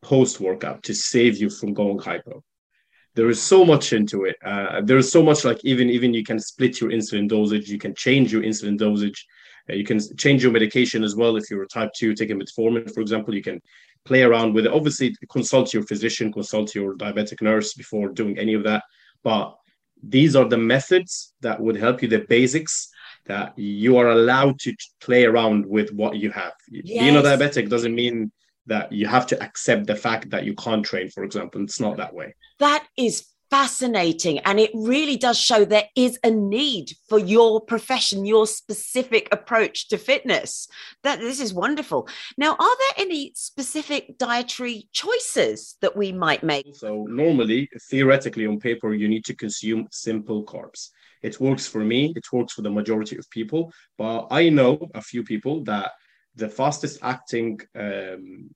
post 0.01 0.41
workout 0.41 0.83
to 0.83 0.93
save 0.93 1.37
you 1.37 1.49
from 1.49 1.73
going 1.73 1.99
hyper. 1.99 2.35
There 3.15 3.29
is 3.29 3.41
so 3.41 3.63
much 3.63 3.93
into 3.93 4.25
it. 4.25 4.35
Uh, 4.43 4.81
there 4.83 4.97
is 4.97 5.11
so 5.11 5.23
much 5.23 5.45
like 5.45 5.63
even 5.63 5.89
even 5.89 6.13
you 6.13 6.23
can 6.23 6.39
split 6.39 6.81
your 6.81 6.89
insulin 6.89 7.29
dosage. 7.29 7.69
You 7.69 7.77
can 7.77 7.93
change 7.95 8.33
your 8.33 8.41
insulin 8.41 8.77
dosage. 8.77 9.25
Uh, 9.69 9.73
you 9.73 9.85
can 9.85 9.99
change 10.17 10.43
your 10.43 10.51
medication 10.51 11.03
as 11.03 11.15
well 11.15 11.37
if 11.37 11.49
you're 11.49 11.63
a 11.63 11.67
type 11.67 11.89
2 11.95 12.13
taking 12.15 12.37
metformin 12.37 12.93
for 12.93 12.99
example 12.99 13.33
you 13.33 13.41
can 13.41 13.61
play 14.05 14.23
around 14.23 14.53
with 14.53 14.65
it. 14.65 14.71
Obviously, 14.71 15.15
consult 15.29 15.73
your 15.73 15.83
physician, 15.83 16.31
consult 16.31 16.75
your 16.75 16.95
diabetic 16.95 17.41
nurse 17.41 17.73
before 17.73 18.09
doing 18.09 18.37
any 18.37 18.53
of 18.53 18.63
that. 18.63 18.83
But 19.23 19.55
these 20.01 20.35
are 20.35 20.45
the 20.45 20.57
methods 20.57 21.33
that 21.41 21.59
would 21.59 21.77
help 21.77 22.01
you, 22.01 22.07
the 22.07 22.25
basics 22.27 22.89
that 23.25 23.57
you 23.57 23.97
are 23.97 24.09
allowed 24.09 24.59
to 24.59 24.75
play 24.99 25.23
around 25.23 25.65
with 25.65 25.91
what 25.93 26.17
you 26.17 26.29
have. 26.31 26.53
Yes. 26.69 26.99
Being 26.99 27.15
a 27.15 27.21
diabetic 27.21 27.69
doesn't 27.69 27.95
mean 27.95 28.31
that 28.65 28.91
you 28.91 29.07
have 29.07 29.25
to 29.27 29.41
accept 29.41 29.87
the 29.87 29.95
fact 29.95 30.29
that 30.29 30.45
you 30.45 30.53
can't 30.55 30.85
train, 30.85 31.09
for 31.09 31.23
example. 31.23 31.61
It's 31.63 31.79
not 31.79 31.97
that 31.97 32.13
way. 32.13 32.35
That 32.59 32.85
is 32.97 33.25
fascinating 33.53 34.39
and 34.39 34.59
it 34.59 34.71
really 34.73 35.15
does 35.15 35.37
show 35.37 35.63
there 35.63 35.89
is 35.95 36.17
a 36.23 36.31
need 36.31 36.91
for 37.07 37.19
your 37.19 37.61
profession 37.61 38.25
your 38.25 38.47
specific 38.47 39.27
approach 39.31 39.89
to 39.89 39.95
fitness 39.95 40.67
that 41.03 41.19
this 41.19 41.39
is 41.39 41.53
wonderful 41.53 42.07
now 42.35 42.53
are 42.53 42.77
there 42.81 43.05
any 43.05 43.31
specific 43.35 44.17
dietary 44.17 44.89
choices 44.91 45.77
that 45.81 45.95
we 45.95 46.11
might 46.11 46.43
make 46.43 46.65
so 46.73 47.05
normally 47.07 47.69
theoretically 47.91 48.47
on 48.47 48.59
paper 48.59 48.95
you 48.95 49.07
need 49.07 49.23
to 49.23 49.35
consume 49.35 49.87
simple 49.91 50.43
carbs 50.43 50.89
It 51.23 51.39
works 51.39 51.65
for 51.65 51.83
me. 51.93 52.13
It 52.15 52.31
works 52.31 52.53
for 52.53 52.63
the 52.63 52.69
majority 52.69 53.17
of 53.17 53.29
people. 53.29 53.71
But 53.97 54.27
I 54.29 54.49
know 54.49 54.89
a 54.93 55.01
few 55.01 55.23
people 55.23 55.63
that 55.63 55.91
the 56.35 56.49
fastest 56.49 56.99
acting 57.01 57.59
um, 57.75 58.49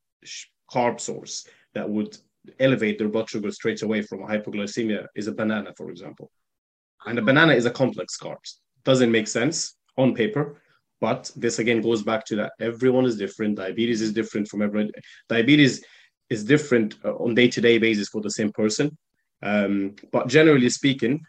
carb 0.74 1.00
source 1.00 1.48
that 1.74 1.89
would 1.89 2.18
elevate 2.60 2.98
their 2.98 3.10
blood 3.10 3.30
sugar 3.30 3.51
straight 3.51 3.82
away 3.82 4.01
from 4.01 4.20
hypoglycemia 4.20 5.08
is 5.16 5.27
a 5.27 5.34
banana, 5.34 5.74
for 5.77 5.89
example. 5.89 6.30
And 7.06 7.20
a 7.20 7.22
banana 7.22 7.54
is 7.54 7.66
a 7.66 7.72
complex 7.72 8.18
carb. 8.18 8.38
Doesn't 8.84 9.12
make 9.12 9.27
sense 9.27 9.75
on 9.98 10.13
paper, 10.13 10.62
but 11.01 11.32
this 11.36 11.60
again 11.60 11.82
goes 11.82 12.04
back 12.04 12.25
to 12.25 12.36
that 12.38 12.54
everyone 12.60 13.06
is 13.06 13.18
different. 13.18 13.58
Diabetes 13.58 14.01
is 14.01 14.13
different 14.13 14.48
from 14.48 14.62
everyone. 14.62 14.92
Diabetes 15.30 15.84
is 16.30 16.44
different 16.44 16.96
uh, 17.06 17.16
on 17.16 17.36
day-to-day 17.36 17.77
basis 17.77 18.10
for 18.10 18.22
the 18.22 18.32
same 18.32 18.51
person. 18.51 18.98
Um, 19.42 19.96
but 20.12 20.27
generally 20.27 20.70
speaking, 20.70 21.22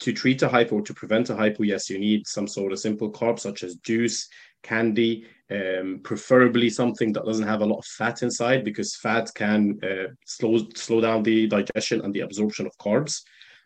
to 0.00 0.12
treat 0.12 0.42
a 0.42 0.48
hypo 0.48 0.76
or 0.76 0.82
to 0.82 0.94
prevent 0.94 1.30
a 1.30 1.36
hypo, 1.36 1.62
yes, 1.62 1.90
you 1.90 1.98
need 1.98 2.26
some 2.26 2.48
sort 2.48 2.72
of 2.72 2.78
simple 2.78 3.12
carbs 3.12 3.40
such 3.40 3.62
as 3.62 3.76
juice, 3.76 4.28
candy, 4.62 5.26
um, 5.50 6.00
preferably 6.02 6.70
something 6.70 7.12
that 7.12 7.24
doesn't 7.24 7.46
have 7.46 7.60
a 7.60 7.66
lot 7.66 7.78
of 7.78 7.84
fat 7.84 8.22
inside 8.22 8.64
because 8.64 8.96
fat 8.96 9.30
can 9.34 9.78
uh, 9.82 10.12
slow 10.24 10.58
slow 10.74 11.00
down 11.00 11.22
the 11.22 11.46
digestion 11.48 12.02
and 12.02 12.14
the 12.14 12.20
absorption 12.20 12.66
of 12.66 12.76
carbs. 12.78 13.22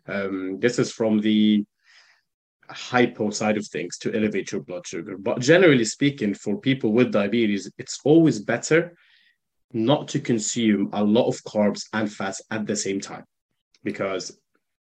Um, 0.07 0.59
this 0.61 0.79
is 0.79 0.93
from 0.93 1.21
the 1.21 1.65
hypo 2.69 3.31
side 3.31 3.59
of 3.59 3.67
things 3.67 3.99
to 3.99 4.15
elevate 4.15 4.53
your 4.53 4.63
blood 4.63 4.87
sugar. 4.87 5.17
But 5.19 5.41
generally 5.41 5.85
speaking, 5.85 6.35
for 6.35 6.59
people 6.59 6.93
with 6.93 7.13
diabetes, 7.13 7.71
it's 7.79 8.01
always 8.05 8.39
better 8.41 8.97
not 9.73 10.09
to 10.09 10.21
consume 10.21 10.89
a 10.93 11.03
lot 11.03 11.29
of 11.29 11.43
carbs 11.45 11.83
and 11.93 12.11
fats 12.11 12.41
at 12.51 12.67
the 12.67 12.77
same 12.77 13.01
time 13.01 13.25
because 13.83 14.39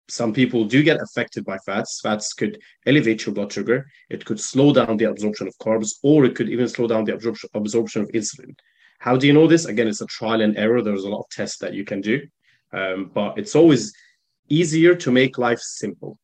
some 0.10 0.34
people 0.34 0.66
do 0.66 0.84
get 0.84 1.02
affected 1.02 1.46
by 1.46 1.58
fats. 1.66 2.02
Fats 2.02 2.34
could 2.34 2.60
elevate 2.86 3.26
your 3.26 3.34
blood 3.34 3.52
sugar. 3.52 3.86
It 4.10 4.26
could 4.26 4.40
slow 4.40 4.74
down 4.74 4.98
the 4.98 5.10
absorption 5.10 5.48
of 5.48 5.58
carbs, 5.60 5.92
or 6.04 6.26
it 6.26 6.36
could 6.36 6.50
even 6.50 6.68
slow 6.68 6.88
down 6.88 7.06
the 7.06 7.14
absorption, 7.14 7.50
absorption 7.54 8.02
of 8.02 8.10
insulin. 8.10 8.56
How 9.00 9.18
do 9.18 9.28
you 9.28 9.34
know 9.34 9.48
this? 9.48 9.66
Again, 9.66 9.88
it's 9.88 10.02
a 10.02 10.06
trial 10.08 10.42
and 10.42 10.58
error. 10.58 10.82
There's 10.82 11.04
a 11.04 11.10
lot 11.10 11.22
of 11.22 11.30
tests 11.30 11.58
that 11.60 11.74
you 11.74 11.84
can 11.84 12.02
do, 12.02 12.22
um, 12.74 13.12
but 13.14 13.38
it's 13.38 13.56
always 13.56 13.94
easier 14.50 14.94
to 14.96 15.12
make 15.12 15.38
life 15.38 15.60
simple 15.60 16.18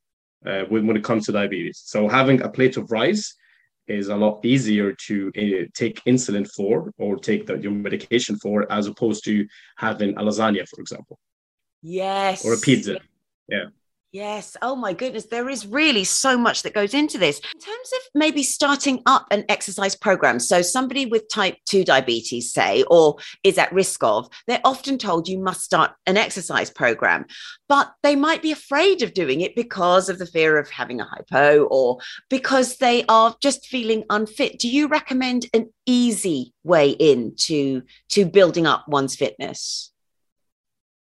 uh, 0.45 0.63
when, 0.69 0.86
when 0.88 0.98
it 0.98 1.03
comes 1.03 1.25
to 1.25 1.31
diabetes. 1.31 1.81
So 1.86 2.07
having 2.07 2.41
a 2.41 2.50
plate 2.50 2.77
of 2.77 2.91
rice 2.91 3.36
is 3.88 4.09
a 4.09 4.15
lot 4.15 4.45
easier 4.45 4.93
to 5.07 5.31
uh, 5.38 5.65
take 5.74 6.03
insulin 6.05 6.48
for 6.48 6.93
or 6.98 7.17
take 7.17 7.48
the, 7.48 7.57
your 7.57 7.71
medication 7.71 8.38
for 8.38 8.71
as 8.71 8.88
opposed 8.88 9.25
to 9.25 9.48
having 9.77 10.12
a 10.17 10.21
lasagna, 10.21 10.67
for 10.67 10.79
example. 10.79 11.17
Yes. 11.81 12.45
Or 12.45 12.53
a 12.53 12.57
pizza. 12.57 13.00
Yeah. 13.49 13.65
Yes. 14.11 14.57
Oh 14.63 14.75
my 14.75 14.93
goodness. 14.93 15.27
There 15.27 15.49
is 15.49 15.67
really 15.67 16.03
so 16.03 16.35
much 16.35 16.63
that 16.63 16.73
goes 16.73 16.95
into 16.95 17.19
this. 17.19 17.37
In 17.37 17.59
terms 17.59 17.91
of 17.93 18.01
maybe 18.15 18.41
starting 18.41 19.03
up 19.05 19.27
an 19.29 19.45
exercise 19.49 19.95
program. 19.95 20.39
So, 20.39 20.63
somebody 20.63 21.05
with 21.05 21.29
type 21.29 21.57
2 21.67 21.83
diabetes, 21.83 22.51
say, 22.51 22.83
or 22.89 23.17
is 23.43 23.59
at 23.59 23.71
risk 23.71 24.03
of, 24.03 24.27
they're 24.47 24.61
often 24.65 24.97
told 24.97 25.27
you 25.27 25.37
must 25.37 25.61
start 25.61 25.91
an 26.07 26.17
exercise 26.17 26.71
program, 26.71 27.25
but 27.67 27.93
they 28.01 28.15
might 28.15 28.41
be 28.41 28.51
afraid 28.51 29.03
of 29.03 29.13
doing 29.13 29.41
it 29.41 29.55
because 29.55 30.09
of 30.09 30.17
the 30.17 30.25
fear 30.25 30.57
of 30.57 30.71
having 30.71 30.99
a 30.99 31.05
hypo 31.05 31.65
or 31.65 31.99
because 32.31 32.77
they 32.77 33.05
are 33.07 33.35
just 33.43 33.67
feeling 33.67 34.05
unfit. 34.09 34.57
Do 34.57 34.69
you 34.69 34.87
recommend 34.87 35.45
an 35.53 35.71
easy 35.85 36.53
way 36.63 36.89
into 36.89 37.83
to 38.09 38.25
building 38.25 38.65
up 38.65 38.87
one's 38.87 39.15
fitness? 39.15 39.91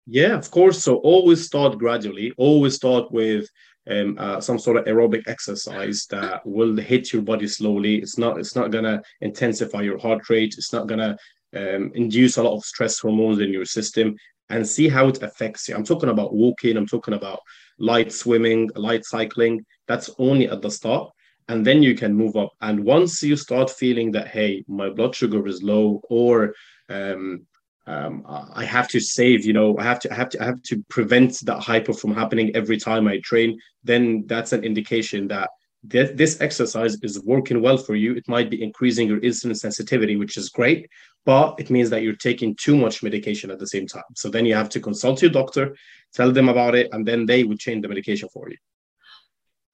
Yeah, 0.06 0.36
of 0.36 0.50
course. 0.50 0.82
So 0.82 0.96
always 0.96 1.44
start 1.44 1.78
gradually. 1.78 2.32
Always 2.38 2.74
start 2.74 3.10
with 3.10 3.48
um, 3.90 4.16
uh, 4.18 4.40
some 4.40 4.58
sort 4.58 4.76
of 4.76 4.84
aerobic 4.84 5.22
exercise 5.26 6.06
that 6.10 6.42
will 6.46 6.76
hit 6.76 7.12
your 7.12 7.22
body 7.22 7.48
slowly. 7.48 7.96
It's 7.96 8.18
not. 8.18 8.38
It's 8.38 8.54
not 8.54 8.70
gonna 8.70 9.02
intensify 9.20 9.82
your 9.82 9.98
heart 9.98 10.28
rate. 10.30 10.54
It's 10.58 10.72
not 10.72 10.86
gonna 10.86 11.16
um, 11.54 11.90
induce 11.94 12.36
a 12.36 12.42
lot 12.42 12.56
of 12.56 12.64
stress 12.64 12.98
hormones 13.00 13.40
in 13.40 13.50
your 13.52 13.64
system. 13.64 14.16
And 14.48 14.64
see 14.66 14.88
how 14.88 15.08
it 15.08 15.22
affects 15.24 15.68
you. 15.68 15.74
I'm 15.74 15.82
talking 15.84 16.08
about 16.08 16.32
walking. 16.32 16.76
I'm 16.76 16.86
talking 16.86 17.14
about 17.14 17.40
light 17.80 18.12
swimming, 18.12 18.70
light 18.76 19.04
cycling. 19.04 19.64
That's 19.88 20.08
only 20.18 20.48
at 20.48 20.62
the 20.62 20.70
start, 20.70 21.10
and 21.48 21.66
then 21.66 21.82
you 21.82 21.96
can 21.96 22.14
move 22.14 22.36
up. 22.36 22.50
And 22.60 22.84
once 22.84 23.20
you 23.24 23.34
start 23.34 23.70
feeling 23.70 24.12
that, 24.12 24.28
hey, 24.28 24.64
my 24.68 24.88
blood 24.88 25.16
sugar 25.16 25.44
is 25.48 25.64
low, 25.64 26.00
or 26.08 26.54
um, 26.88 27.44
um, 27.86 28.24
I 28.52 28.64
have 28.64 28.88
to 28.88 29.00
save, 29.00 29.44
you 29.44 29.52
know, 29.52 29.78
I 29.78 29.84
have 29.84 30.00
to, 30.00 30.12
I 30.12 30.16
have 30.16 30.28
to, 30.30 30.42
I 30.42 30.44
have 30.44 30.62
to 30.62 30.84
prevent 30.88 31.38
that 31.44 31.60
hyper 31.60 31.92
from 31.92 32.14
happening 32.14 32.54
every 32.56 32.78
time 32.78 33.06
I 33.06 33.18
train. 33.18 33.58
Then 33.84 34.24
that's 34.26 34.52
an 34.52 34.64
indication 34.64 35.28
that 35.28 35.50
th- 35.88 36.16
this 36.16 36.40
exercise 36.40 36.96
is 37.02 37.22
working 37.22 37.62
well 37.62 37.76
for 37.76 37.94
you. 37.94 38.14
It 38.14 38.28
might 38.28 38.50
be 38.50 38.62
increasing 38.62 39.06
your 39.06 39.20
insulin 39.20 39.56
sensitivity, 39.56 40.16
which 40.16 40.36
is 40.36 40.48
great, 40.48 40.88
but 41.24 41.54
it 41.60 41.70
means 41.70 41.88
that 41.90 42.02
you're 42.02 42.16
taking 42.16 42.56
too 42.56 42.76
much 42.76 43.04
medication 43.04 43.52
at 43.52 43.60
the 43.60 43.68
same 43.68 43.86
time. 43.86 44.02
So 44.16 44.30
then 44.30 44.46
you 44.46 44.54
have 44.56 44.68
to 44.70 44.80
consult 44.80 45.22
your 45.22 45.30
doctor, 45.30 45.76
tell 46.12 46.32
them 46.32 46.48
about 46.48 46.74
it, 46.74 46.88
and 46.90 47.06
then 47.06 47.24
they 47.24 47.44
would 47.44 47.60
change 47.60 47.82
the 47.82 47.88
medication 47.88 48.28
for 48.32 48.50
you. 48.50 48.56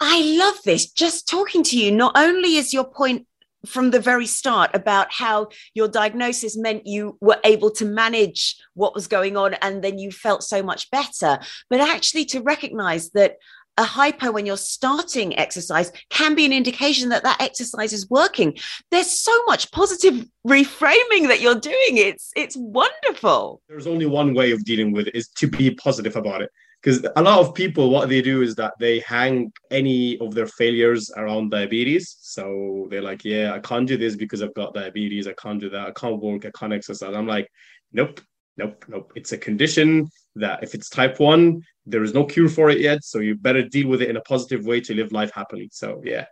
I 0.00 0.20
love 0.36 0.56
this. 0.64 0.90
Just 0.90 1.28
talking 1.28 1.62
to 1.64 1.78
you, 1.78 1.92
not 1.92 2.12
only 2.16 2.56
is 2.56 2.74
your 2.74 2.84
point 2.84 3.26
from 3.66 3.90
the 3.90 4.00
very 4.00 4.26
start 4.26 4.70
about 4.74 5.08
how 5.12 5.48
your 5.74 5.88
diagnosis 5.88 6.56
meant 6.56 6.86
you 6.86 7.16
were 7.20 7.38
able 7.44 7.70
to 7.70 7.84
manage 7.84 8.56
what 8.74 8.94
was 8.94 9.06
going 9.06 9.36
on 9.36 9.54
and 9.54 9.82
then 9.82 9.98
you 9.98 10.10
felt 10.10 10.42
so 10.42 10.62
much 10.62 10.90
better. 10.90 11.38
But 11.70 11.80
actually 11.80 12.24
to 12.26 12.40
recognize 12.40 13.10
that 13.10 13.36
a 13.78 13.84
hypo 13.84 14.30
when 14.30 14.44
you're 14.44 14.56
starting 14.56 15.38
exercise 15.38 15.92
can 16.10 16.34
be 16.34 16.44
an 16.44 16.52
indication 16.52 17.08
that 17.08 17.22
that 17.22 17.40
exercise 17.40 17.92
is 17.92 18.08
working. 18.10 18.56
There's 18.90 19.10
so 19.10 19.32
much 19.46 19.70
positive 19.72 20.26
reframing 20.46 21.28
that 21.28 21.40
you're 21.40 21.58
doing. 21.58 21.96
It's 21.96 22.30
it's 22.36 22.56
wonderful. 22.56 23.62
There's 23.68 23.86
only 23.86 24.06
one 24.06 24.34
way 24.34 24.52
of 24.52 24.64
dealing 24.64 24.92
with 24.92 25.08
it 25.08 25.14
is 25.14 25.28
to 25.36 25.46
be 25.46 25.74
positive 25.74 26.16
about 26.16 26.42
it 26.42 26.50
because 26.82 27.06
a 27.16 27.22
lot 27.22 27.38
of 27.38 27.54
people 27.54 27.90
what 27.90 28.08
they 28.08 28.20
do 28.20 28.42
is 28.42 28.54
that 28.56 28.74
they 28.80 28.98
hang 29.00 29.52
any 29.70 30.18
of 30.18 30.34
their 30.34 30.46
failures 30.46 31.10
around 31.16 31.50
diabetes. 31.50 32.16
So 32.20 32.88
they're 32.90 33.02
like 33.02 33.24
yeah 33.24 33.52
i 33.54 33.60
can't 33.60 33.86
do 33.86 33.96
this 33.96 34.16
because 34.16 34.42
i've 34.42 34.54
got 34.54 34.74
diabetes. 34.74 35.26
I 35.26 35.34
can't 35.34 35.60
do 35.60 35.70
that. 35.70 35.88
I 35.88 35.92
can't 35.92 36.20
work. 36.20 36.44
I 36.44 36.50
can't 36.58 36.72
exercise. 36.72 37.14
I'm 37.14 37.26
like 37.26 37.48
nope. 37.92 38.20
Nope. 38.56 38.84
Nope. 38.88 39.12
It's 39.14 39.32
a 39.32 39.38
condition 39.38 40.08
that 40.36 40.62
if 40.62 40.74
it's 40.74 40.88
type 40.88 41.20
1 41.20 41.62
there 41.86 42.02
is 42.02 42.14
no 42.14 42.24
cure 42.24 42.48
for 42.48 42.70
it 42.70 42.80
yet. 42.80 43.02
So 43.04 43.18
you 43.20 43.34
better 43.34 43.62
deal 43.62 43.88
with 43.88 44.02
it 44.02 44.10
in 44.10 44.16
a 44.16 44.20
positive 44.20 44.64
way 44.66 44.80
to 44.80 44.94
live 44.94 45.12
life 45.12 45.32
happily. 45.34 45.68
So 45.72 46.00
yeah. 46.04 46.26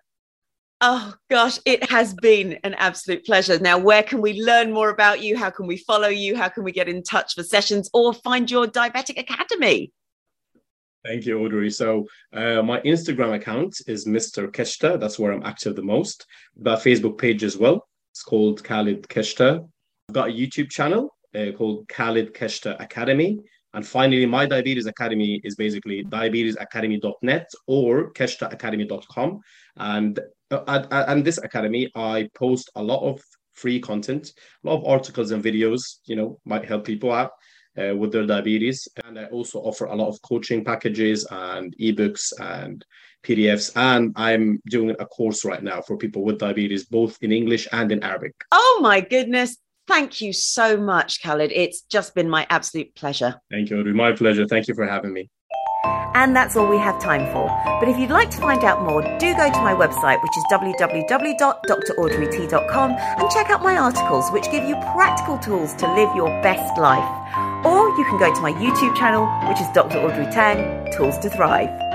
Oh 0.83 1.12
gosh, 1.28 1.59
it 1.66 1.90
has 1.90 2.14
been 2.14 2.59
an 2.64 2.73
absolute 2.75 3.26
pleasure. 3.26 3.59
Now, 3.59 3.76
where 3.76 4.02
can 4.02 4.23
we 4.23 4.42
learn 4.42 4.73
more 4.73 4.88
about 4.88 5.23
you? 5.23 5.37
How 5.37 5.50
can 5.50 5.66
we 5.66 5.76
follow 5.76 6.09
you? 6.09 6.37
How 6.37 6.49
can 6.49 6.64
we 6.64 6.73
get 6.73 6.88
in 6.88 7.02
touch 7.02 7.35
for 7.35 7.42
sessions 7.42 7.90
or 7.92 8.14
find 8.14 8.50
your 8.50 8.66
Diabetic 8.66 9.21
Academy? 9.21 9.92
Thank 11.04 11.25
you, 11.25 11.42
Audrey. 11.42 11.71
So 11.71 12.07
uh, 12.33 12.62
my 12.62 12.80
Instagram 12.83 13.35
account 13.35 13.75
is 13.87 14.07
Mr. 14.07 14.49
Keshta. 14.49 15.00
That's 15.00 15.19
where 15.19 15.33
I'm 15.33 15.42
active 15.45 15.75
the 15.75 15.83
most. 15.83 16.26
A 16.61 16.76
Facebook 16.76 17.16
page 17.16 17.42
as 17.42 17.57
well. 17.57 17.88
It's 18.12 18.23
called 18.23 18.62
Khalid 18.62 19.09
Keshta. 19.09 19.66
I've 20.09 20.14
got 20.14 20.28
a 20.28 20.33
YouTube 20.33 20.71
channel 20.71 21.16
uh, 21.35 21.52
called 21.57 21.88
Khalid 21.88 22.35
Keshta 22.35 22.78
Academy. 22.83 23.38
And 23.73 23.87
finally, 23.87 24.26
my 24.26 24.45
Diabetes 24.47 24.87
Academy 24.87 25.40
is 25.45 25.54
basically 25.54 26.04
diabetesacademy.net 26.04 27.49
or 27.66 28.12
keshtaacademy.com. 28.12 29.40
And 29.76 30.21
uh, 30.50 30.64
at, 30.66 30.92
at, 30.92 31.09
at 31.09 31.25
this 31.25 31.38
academy, 31.38 31.90
I 31.95 32.28
post 32.35 32.71
a 32.75 32.83
lot 32.83 33.09
of 33.09 33.23
free 33.54 33.80
content, 33.80 34.33
a 34.64 34.69
lot 34.69 34.80
of 34.80 34.87
articles 34.87 35.30
and 35.30 35.42
videos, 35.42 35.99
you 36.04 36.16
know, 36.16 36.40
might 36.45 36.64
help 36.64 36.85
people 36.85 37.12
out 37.12 37.30
uh, 37.79 37.95
with 37.97 38.12
their 38.12 38.27
diabetes. 38.27 38.89
And 39.05 39.19
I 39.19 39.25
also 39.27 39.61
offer 39.61 39.85
a 39.87 39.95
lot 39.95 40.09
of 40.09 40.21
coaching 40.23 40.65
packages 40.65 41.27
and 41.31 41.75
ebooks 41.79 42.33
and 42.41 42.85
PDFs. 43.25 43.73
And 43.77 44.12
I'm 44.17 44.61
doing 44.67 44.97
a 44.99 45.07
course 45.07 45.45
right 45.45 45.62
now 45.62 45.81
for 45.83 45.97
people 45.97 46.25
with 46.25 46.39
diabetes, 46.39 46.87
both 46.87 47.17
in 47.21 47.31
English 47.33 47.69
and 47.73 47.93
in 47.93 48.03
Arabic. 48.03 48.35
Oh 48.53 48.81
my 48.83 49.00
goodness. 49.00 49.57
Thank 49.87 50.21
you 50.21 50.33
so 50.33 50.77
much, 50.77 51.23
Khalid. 51.23 51.53
It's 51.53 51.83
just 51.83 52.12
been 52.15 52.29
my 52.31 52.47
absolute 52.49 52.95
pleasure. 52.95 53.41
Thank 53.50 53.71
you, 53.71 53.81
Audrey. 53.81 53.93
My 53.93 54.12
pleasure. 54.12 54.47
Thank 54.47 54.69
you 54.69 54.75
for 54.75 54.87
having 54.87 55.12
me. 55.12 55.29
And 56.15 56.37
that's 56.37 56.57
all 56.57 56.69
we 56.69 56.79
have 56.79 57.00
time 57.00 57.27
for. 57.33 57.49
But 57.81 57.89
if 57.89 57.99
you'd 57.99 58.11
like 58.11 58.31
to 58.31 58.39
find 58.39 58.62
out 58.62 58.83
more, 58.83 59.03
do 59.19 59.35
go 59.35 59.50
to 59.50 59.61
my 59.62 59.75
website, 59.75 60.23
which 60.23 60.37
is 60.37 60.45
www.draudreyt.com, 60.53 62.91
and 62.91 63.31
check 63.31 63.50
out 63.50 63.62
my 63.62 63.77
articles, 63.77 64.31
which 64.31 64.50
give 64.50 64.65
you 64.65 64.77
practical 64.95 65.39
tools 65.39 65.75
to 65.75 65.93
live 65.95 66.15
your 66.15 66.29
best 66.43 66.79
life. 66.79 67.50
Or 67.64 67.88
you 67.99 68.05
can 68.07 68.19
go 68.19 68.35
to 68.35 68.40
my 68.40 68.52
YouTube 68.55 68.97
channel, 68.97 69.26
which 69.49 69.61
is 69.61 69.69
Dr. 69.75 69.99
Audrey 69.99 70.25
Tang 70.33 70.90
Tools 70.93 71.19
to 71.19 71.29
Thrive. 71.29 71.89